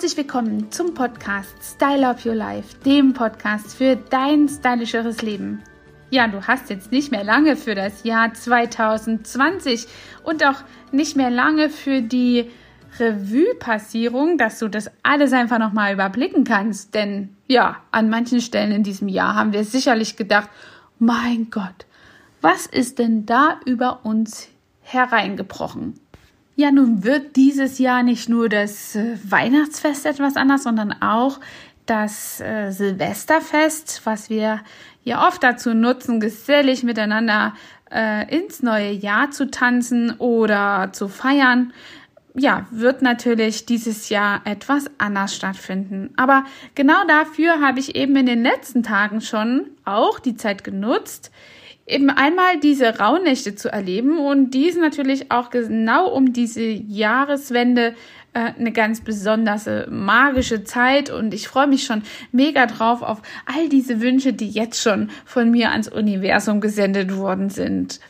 [0.00, 5.62] Herzlich willkommen zum Podcast Style Up Your Life, dem Podcast für dein stylischeres Leben.
[6.08, 9.86] Ja, du hast jetzt nicht mehr lange für das Jahr 2020
[10.24, 12.50] und auch nicht mehr lange für die
[12.98, 16.94] Revue-Passierung, dass du das alles einfach nochmal überblicken kannst.
[16.94, 20.48] Denn ja, an manchen Stellen in diesem Jahr haben wir sicherlich gedacht,
[20.98, 21.84] mein Gott,
[22.40, 24.48] was ist denn da über uns
[24.80, 26.00] hereingebrochen?
[26.60, 31.40] Ja, nun wird dieses Jahr nicht nur das äh, Weihnachtsfest etwas anders, sondern auch
[31.86, 34.60] das äh, Silvesterfest, was wir
[35.02, 37.54] ja oft dazu nutzen, gesellig miteinander
[37.90, 41.72] äh, ins neue Jahr zu tanzen oder zu feiern.
[42.34, 46.12] Ja, wird natürlich dieses Jahr etwas anders stattfinden.
[46.18, 51.30] Aber genau dafür habe ich eben in den letzten Tagen schon auch die Zeit genutzt,
[51.90, 57.94] eben einmal diese Rauhnächte zu erleben und dies natürlich auch genau um diese Jahreswende
[58.32, 63.68] äh, eine ganz besonders magische Zeit und ich freue mich schon mega drauf auf all
[63.68, 68.00] diese Wünsche, die jetzt schon von mir ans Universum gesendet worden sind.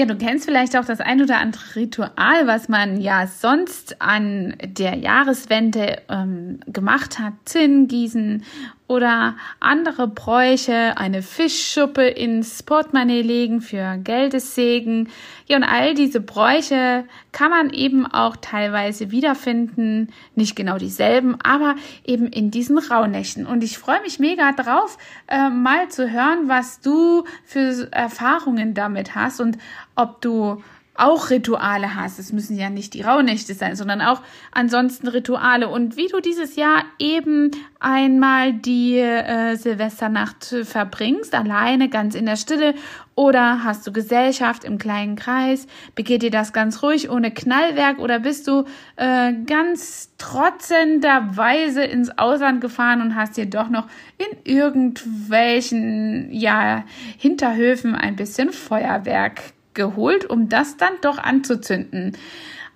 [0.00, 4.56] Ja, du kennst vielleicht auch das ein oder andere Ritual, was man ja sonst an
[4.62, 7.34] der Jahreswende ähm, gemacht hat.
[7.44, 8.42] Zinn gießen
[8.90, 15.08] oder andere Bräuche, eine Fischschuppe ins Portemonnaie legen für Geldessegen.
[15.46, 20.08] Ja, und all diese Bräuche kann man eben auch teilweise wiederfinden.
[20.34, 23.46] Nicht genau dieselben, aber eben in diesen Rauhnächten.
[23.46, 29.14] Und ich freue mich mega drauf, äh, mal zu hören, was du für Erfahrungen damit
[29.14, 29.56] hast und
[29.94, 30.64] ob du
[31.00, 32.18] auch Rituale hast.
[32.18, 35.68] Es müssen ja nicht die Rauhnächte sein, sondern auch ansonsten Rituale.
[35.68, 42.36] Und wie du dieses Jahr eben einmal die äh, Silvesternacht verbringst, alleine, ganz in der
[42.36, 42.74] Stille,
[43.14, 45.66] oder hast du Gesellschaft im kleinen Kreis?
[45.94, 47.98] Begeht dir das ganz ruhig, ohne Knallwerk?
[47.98, 48.64] Oder bist du
[48.96, 56.84] äh, ganz trotzenderweise ins Ausland gefahren und hast dir doch noch in irgendwelchen ja,
[57.18, 62.16] Hinterhöfen ein bisschen Feuerwerk geholt, um das dann doch anzuzünden.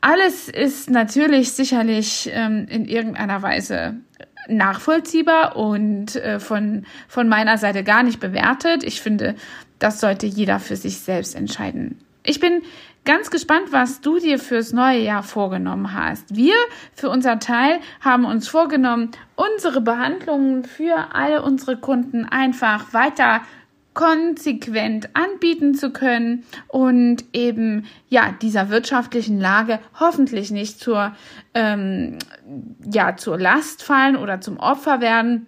[0.00, 3.97] Alles ist natürlich sicherlich ähm, in irgendeiner Weise
[4.49, 8.84] nachvollziehbar und äh, von, von meiner Seite gar nicht bewertet.
[8.84, 9.34] Ich finde,
[9.78, 11.99] das sollte jeder für sich selbst entscheiden.
[12.22, 12.62] Ich bin
[13.04, 16.34] ganz gespannt, was du dir fürs neue Jahr vorgenommen hast.
[16.34, 16.54] Wir
[16.94, 23.43] für unser Teil haben uns vorgenommen, unsere Behandlungen für alle unsere Kunden einfach weiter
[23.94, 31.15] konsequent anbieten zu können und eben ja dieser wirtschaftlichen Lage hoffentlich nicht zur
[31.55, 32.19] ähm,
[32.84, 35.47] ja zur Last fallen oder zum Opfer werden.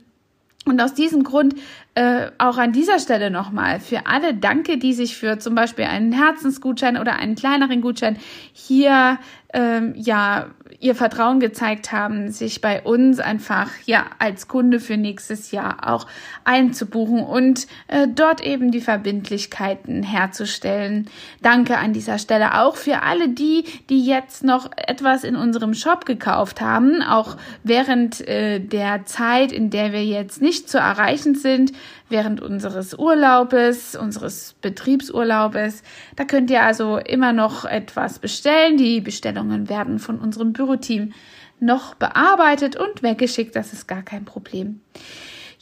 [0.65, 1.55] Und aus diesem Grund
[1.95, 6.13] äh, auch an dieser Stelle nochmal für alle Danke, die sich für zum Beispiel einen
[6.13, 8.19] Herzensgutschein oder einen kleineren Gutschein
[8.53, 9.19] hier
[9.53, 10.49] ähm, ja
[10.81, 16.07] ihr Vertrauen gezeigt haben, sich bei uns einfach ja als Kunde für nächstes Jahr auch
[16.45, 21.09] einzubuchen und äh, dort eben die Verbindlichkeiten herzustellen.
[21.43, 26.05] Danke an dieser Stelle auch für alle die, die jetzt noch etwas in unserem Shop
[26.05, 31.73] gekauft haben, auch während äh, der Zeit, in der wir jetzt nicht zu erreichen sind
[32.09, 35.83] während unseres Urlaubes, unseres Betriebsurlaubes.
[36.15, 38.77] Da könnt ihr also immer noch etwas bestellen.
[38.77, 41.13] Die Bestellungen werden von unserem Büroteam
[41.59, 43.57] noch bearbeitet und weggeschickt.
[43.57, 44.81] Das ist gar kein Problem.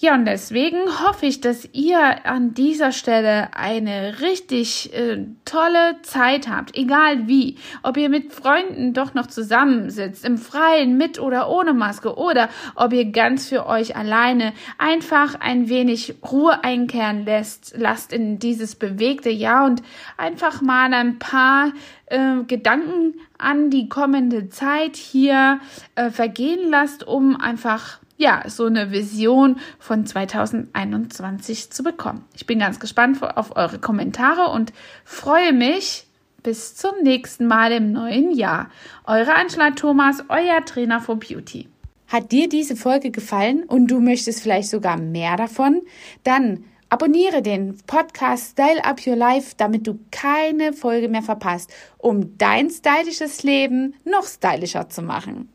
[0.04, 6.46] Ja, und deswegen hoffe ich, dass ihr an dieser Stelle eine richtig äh, tolle Zeit
[6.46, 7.56] habt, egal wie.
[7.82, 12.92] Ob ihr mit Freunden doch noch zusammensitzt, im Freien, mit oder ohne Maske, oder ob
[12.92, 19.30] ihr ganz für euch alleine einfach ein wenig Ruhe einkehren lässt, lasst in dieses bewegte
[19.30, 19.80] Jahr und
[20.18, 21.72] einfach mal ein paar
[22.08, 25.60] äh, Gedanken an die kommende Zeit hier
[25.94, 32.24] äh, vergehen lasst, um einfach ja, so eine Vision von 2021 zu bekommen.
[32.34, 34.72] Ich bin ganz gespannt auf eure Kommentare und
[35.04, 36.06] freue mich
[36.42, 38.70] bis zum nächsten Mal im neuen Jahr.
[39.06, 41.68] Eure Angela Thomas, euer Trainer for Beauty.
[42.06, 45.82] Hat dir diese Folge gefallen und du möchtest vielleicht sogar mehr davon?
[46.22, 52.36] Dann abonniere den Podcast Style Up Your Life, damit du keine Folge mehr verpasst, um
[52.38, 55.48] dein stylisches Leben noch stylischer zu machen.